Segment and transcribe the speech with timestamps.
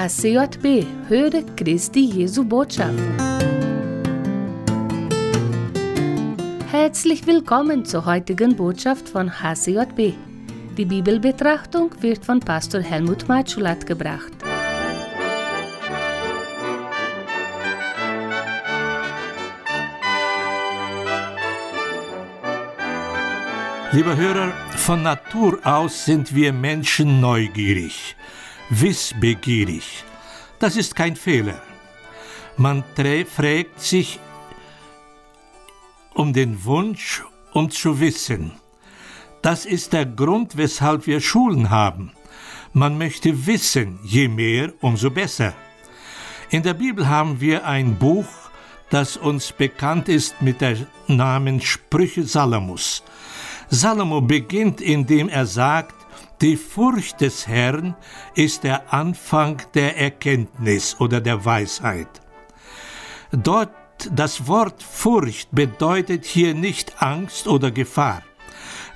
[0.00, 2.94] HCJB Höre Christi Jesu Botschaft.
[6.70, 10.14] Herzlich willkommen zur heutigen Botschaft von HCJB.
[10.78, 14.32] Die Bibelbetrachtung wird von Pastor Helmut Matschulat gebracht.
[23.92, 28.16] Lieber Hörer, von Natur aus sind wir Menschen neugierig,
[28.70, 30.04] wissbegierig.
[30.58, 31.60] Das ist kein Fehler.
[32.56, 32.84] Man
[33.26, 34.18] fragt sich
[36.14, 38.52] um den Wunsch, um zu wissen.
[39.42, 42.12] Das ist der Grund, weshalb wir Schulen haben.
[42.72, 45.54] Man möchte wissen, je mehr, umso besser.
[46.50, 48.28] In der Bibel haben wir ein Buch,
[48.90, 53.02] das uns bekannt ist mit dem Namen Sprüche Salomos.
[53.70, 55.99] Salomo beginnt, indem er sagt,
[56.40, 57.94] die Furcht des Herrn
[58.34, 62.08] ist der Anfang der Erkenntnis oder der Weisheit.
[63.30, 63.70] Dort
[64.10, 68.22] das Wort Furcht bedeutet hier nicht Angst oder Gefahr.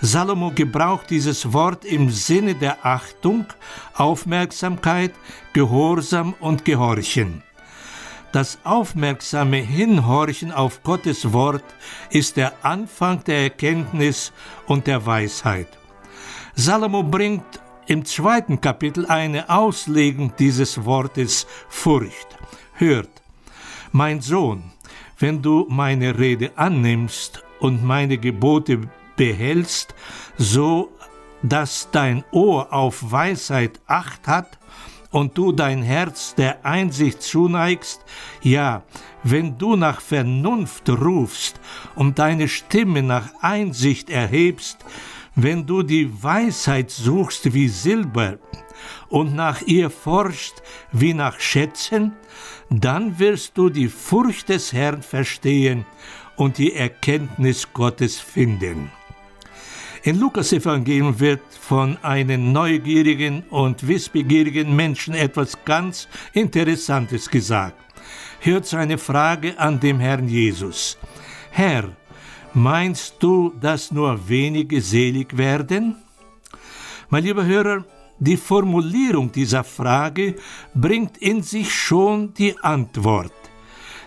[0.00, 3.46] Salomo gebraucht dieses Wort im Sinne der Achtung,
[3.94, 5.12] Aufmerksamkeit,
[5.52, 7.42] Gehorsam und Gehorchen.
[8.32, 11.64] Das aufmerksame Hinhorchen auf Gottes Wort
[12.10, 14.32] ist der Anfang der Erkenntnis
[14.66, 15.68] und der Weisheit.
[16.56, 22.28] Salomo bringt im zweiten Kapitel eine Auslegung dieses Wortes Furcht.
[22.74, 23.10] Hört,
[23.90, 24.62] mein Sohn,
[25.18, 28.82] wenn du meine Rede annimmst und meine Gebote
[29.16, 29.96] behältst,
[30.38, 30.92] so
[31.42, 34.56] dass dein Ohr auf Weisheit acht hat
[35.10, 38.00] und du dein Herz der Einsicht zuneigst,
[38.42, 38.82] ja,
[39.24, 41.58] wenn du nach Vernunft rufst
[41.96, 44.78] und deine Stimme nach Einsicht erhebst,
[45.36, 48.38] wenn du die Weisheit suchst wie Silber
[49.08, 52.12] und nach ihr forschst wie nach Schätzen,
[52.70, 55.84] dann wirst du die Furcht des Herrn verstehen
[56.36, 58.90] und die Erkenntnis Gottes finden.
[60.02, 67.80] In Lukas Evangelium wird von einem neugierigen und wissbegierigen Menschen etwas ganz Interessantes gesagt.
[68.40, 70.98] Hört seine Frage an dem Herrn Jesus.
[71.50, 71.88] Herr,
[72.54, 75.96] meinst du, dass nur wenige selig werden?
[77.10, 77.84] Mein lieber Hörer,
[78.18, 80.36] die Formulierung dieser Frage
[80.74, 83.32] bringt in sich schon die Antwort.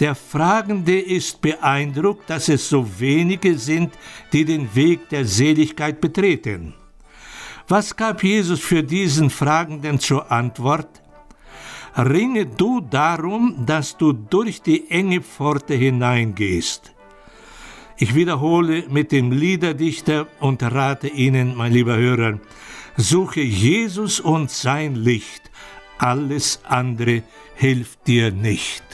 [0.00, 3.92] Der Fragende ist beeindruckt, dass es so wenige sind,
[4.32, 6.74] die den Weg der Seligkeit betreten.
[7.66, 11.02] Was gab Jesus für diesen Fragenden zur Antwort?
[11.96, 16.94] Ringe du darum, dass du durch die enge Pforte hineingehst.
[18.00, 22.38] Ich wiederhole mit dem Liederdichter und rate Ihnen, mein lieber Hörer,
[22.96, 25.50] suche Jesus und sein Licht,
[25.98, 27.24] alles andere
[27.56, 28.84] hilft dir nicht.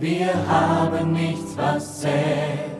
[0.00, 2.70] Wir haben nichts, was zählt.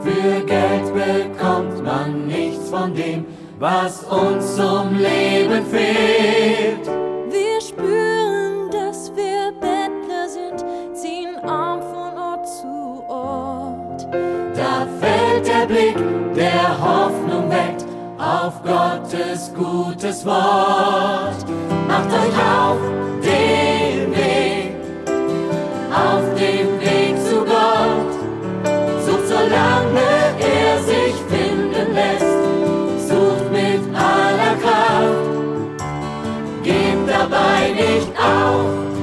[0.00, 3.26] Für Geld bekommt man nichts von dem,
[3.58, 6.86] was uns zum Leben fehlt.
[7.30, 10.64] Wir spüren, dass wir Bettler sind,
[10.94, 14.06] ziehen arm von Ort zu Ort.
[14.54, 15.96] Da fällt der Blick,
[16.36, 17.84] der Hoffnung weckt
[18.18, 21.44] auf Gottes gutes Wort.
[21.88, 22.78] Macht euch auf
[23.24, 23.65] den
[37.28, 38.95] dabei nicht auf,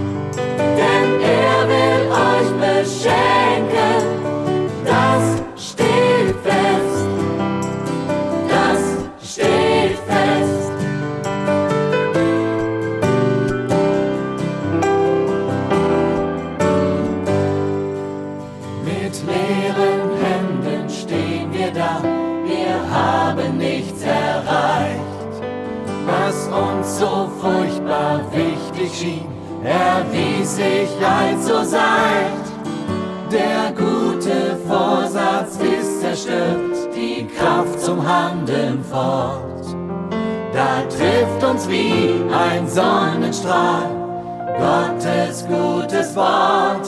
[30.44, 32.44] erwies sich als so seid.
[33.32, 39.66] Der gute Vorsatz ist zerstört, die Kraft zum Handeln fort.
[40.54, 43.90] Da trifft uns wie ein Sonnenstrahl
[44.60, 46.88] Gottes gutes Wort.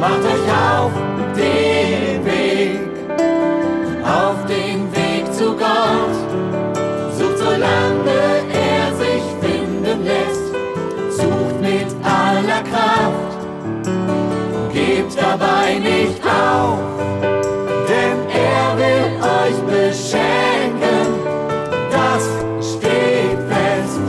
[0.00, 0.90] Macht euch auf
[1.36, 2.41] den Weg,
[15.80, 16.78] nicht auf,
[17.88, 19.06] denn er will
[19.40, 21.06] euch beschenken.
[21.90, 22.22] Das
[22.74, 24.00] steht fest,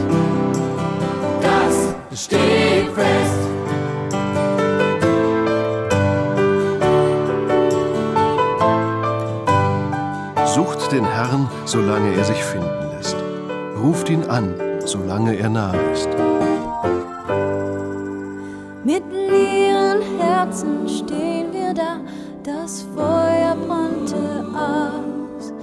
[1.41, 3.41] das steht fest.
[10.53, 13.17] Sucht den Herrn, solange er sich finden lässt.
[13.81, 14.53] Ruft ihn an,
[14.85, 16.12] solange er nahe ist.
[18.85, 22.01] Mit leeren Herzen stehen wir da,
[22.43, 25.53] das Feuer brannte aus.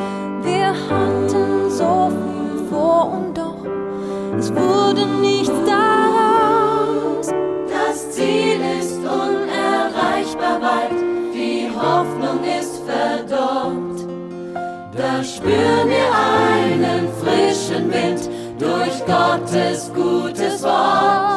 [0.43, 3.63] Wir hatten so viel vor und doch,
[4.39, 7.29] es wurde nichts daraus.
[7.69, 10.99] Das Ziel ist unerreichbar weit,
[11.35, 14.01] die Hoffnung ist verdorrt.
[14.97, 21.30] Da spüren wir einen frischen Wind durch Gottes gutes Wort.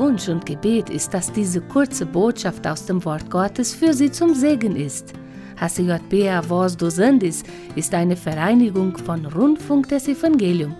[0.00, 4.34] Wunsch und Gebet ist, dass diese kurze Botschaft aus dem Wort Gottes für Sie zum
[4.34, 5.12] Segen ist.
[5.60, 7.42] HCJB Voz dos Andes
[7.76, 10.74] ist eine Vereinigung von Rundfunk des Evangelium.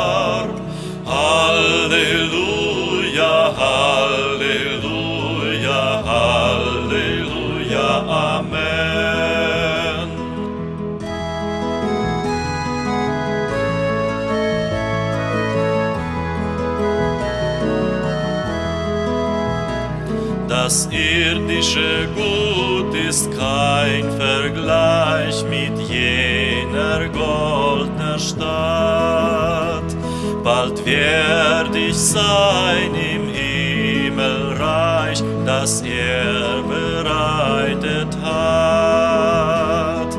[20.69, 29.97] Das irdische Gut ist kein Vergleich mit jener goldner Stadt.
[30.45, 40.19] Bald werd ich sein im Himmelreich, das er bereitet hat.